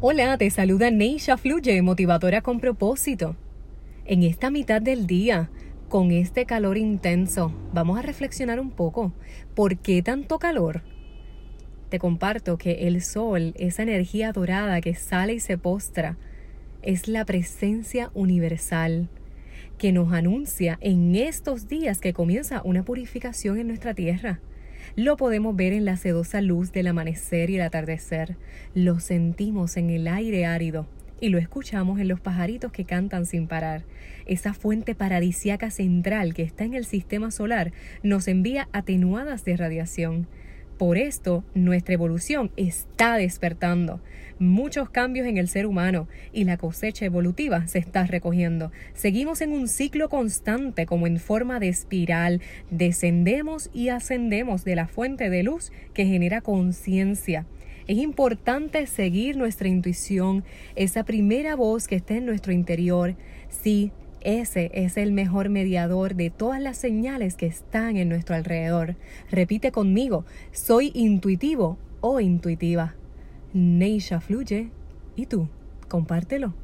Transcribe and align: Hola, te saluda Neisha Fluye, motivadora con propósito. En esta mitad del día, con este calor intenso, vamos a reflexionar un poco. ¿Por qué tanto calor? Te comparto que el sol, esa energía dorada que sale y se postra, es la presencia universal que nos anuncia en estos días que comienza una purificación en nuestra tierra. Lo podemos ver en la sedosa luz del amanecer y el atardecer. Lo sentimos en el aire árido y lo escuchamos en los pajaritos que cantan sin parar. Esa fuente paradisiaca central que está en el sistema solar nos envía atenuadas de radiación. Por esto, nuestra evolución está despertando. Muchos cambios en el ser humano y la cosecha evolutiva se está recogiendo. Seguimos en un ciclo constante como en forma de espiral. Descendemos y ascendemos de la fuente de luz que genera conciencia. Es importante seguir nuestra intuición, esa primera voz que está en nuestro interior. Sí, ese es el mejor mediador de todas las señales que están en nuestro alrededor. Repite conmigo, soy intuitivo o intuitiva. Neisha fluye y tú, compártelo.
Hola, 0.00 0.38
te 0.38 0.48
saluda 0.48 0.92
Neisha 0.92 1.36
Fluye, 1.36 1.82
motivadora 1.82 2.40
con 2.40 2.60
propósito. 2.60 3.34
En 4.04 4.22
esta 4.22 4.48
mitad 4.48 4.80
del 4.80 5.08
día, 5.08 5.50
con 5.88 6.12
este 6.12 6.46
calor 6.46 6.78
intenso, 6.78 7.52
vamos 7.72 7.98
a 7.98 8.02
reflexionar 8.02 8.60
un 8.60 8.70
poco. 8.70 9.12
¿Por 9.56 9.76
qué 9.78 10.00
tanto 10.00 10.38
calor? 10.38 10.82
Te 11.88 11.98
comparto 11.98 12.58
que 12.58 12.86
el 12.86 13.02
sol, 13.02 13.54
esa 13.58 13.82
energía 13.82 14.30
dorada 14.30 14.80
que 14.80 14.94
sale 14.94 15.34
y 15.34 15.40
se 15.40 15.58
postra, 15.58 16.16
es 16.80 17.08
la 17.08 17.24
presencia 17.24 18.12
universal 18.14 19.08
que 19.78 19.90
nos 19.90 20.12
anuncia 20.12 20.78
en 20.80 21.16
estos 21.16 21.66
días 21.66 21.98
que 21.98 22.12
comienza 22.12 22.62
una 22.62 22.84
purificación 22.84 23.58
en 23.58 23.66
nuestra 23.66 23.94
tierra. 23.94 24.38
Lo 24.96 25.16
podemos 25.16 25.54
ver 25.54 25.72
en 25.72 25.84
la 25.84 25.96
sedosa 25.96 26.40
luz 26.40 26.72
del 26.72 26.88
amanecer 26.88 27.50
y 27.50 27.56
el 27.56 27.62
atardecer. 27.62 28.36
Lo 28.74 29.00
sentimos 29.00 29.76
en 29.76 29.90
el 29.90 30.08
aire 30.08 30.46
árido 30.46 30.86
y 31.20 31.28
lo 31.30 31.38
escuchamos 31.38 32.00
en 32.00 32.08
los 32.08 32.20
pajaritos 32.20 32.72
que 32.72 32.84
cantan 32.84 33.26
sin 33.26 33.46
parar. 33.46 33.84
Esa 34.26 34.54
fuente 34.54 34.94
paradisiaca 34.94 35.70
central 35.70 36.34
que 36.34 36.42
está 36.42 36.64
en 36.64 36.74
el 36.74 36.84
sistema 36.84 37.30
solar 37.30 37.72
nos 38.02 38.28
envía 38.28 38.68
atenuadas 38.72 39.44
de 39.44 39.56
radiación. 39.56 40.26
Por 40.78 40.96
esto, 40.96 41.42
nuestra 41.54 41.94
evolución 41.94 42.52
está 42.56 43.16
despertando. 43.16 44.00
Muchos 44.38 44.90
cambios 44.90 45.26
en 45.26 45.36
el 45.36 45.48
ser 45.48 45.66
humano 45.66 46.06
y 46.32 46.44
la 46.44 46.56
cosecha 46.56 47.04
evolutiva 47.04 47.66
se 47.66 47.80
está 47.80 48.06
recogiendo. 48.06 48.70
Seguimos 48.94 49.40
en 49.40 49.50
un 49.50 49.66
ciclo 49.66 50.08
constante 50.08 50.86
como 50.86 51.08
en 51.08 51.18
forma 51.18 51.58
de 51.58 51.68
espiral. 51.68 52.40
Descendemos 52.70 53.70
y 53.74 53.88
ascendemos 53.88 54.64
de 54.64 54.76
la 54.76 54.86
fuente 54.86 55.30
de 55.30 55.42
luz 55.42 55.72
que 55.94 56.06
genera 56.06 56.42
conciencia. 56.42 57.44
Es 57.88 57.98
importante 57.98 58.86
seguir 58.86 59.36
nuestra 59.36 59.66
intuición, 59.66 60.44
esa 60.76 61.02
primera 61.02 61.56
voz 61.56 61.88
que 61.88 61.96
está 61.96 62.14
en 62.14 62.26
nuestro 62.26 62.52
interior. 62.52 63.16
Sí, 63.48 63.90
ese 64.20 64.70
es 64.74 64.96
el 64.96 65.12
mejor 65.12 65.48
mediador 65.48 66.14
de 66.14 66.30
todas 66.30 66.60
las 66.60 66.76
señales 66.76 67.36
que 67.36 67.46
están 67.46 67.96
en 67.96 68.08
nuestro 68.08 68.34
alrededor. 68.34 68.96
Repite 69.30 69.72
conmigo, 69.72 70.24
soy 70.52 70.90
intuitivo 70.94 71.78
o 72.00 72.20
intuitiva. 72.20 72.94
Neisha 73.52 74.20
fluye 74.20 74.70
y 75.16 75.26
tú, 75.26 75.48
compártelo. 75.88 76.54